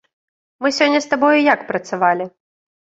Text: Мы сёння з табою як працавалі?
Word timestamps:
Мы 0.61 0.71
сёння 0.79 0.99
з 1.05 1.11
табою 1.13 1.39
як 1.53 1.59
працавалі? 1.71 2.33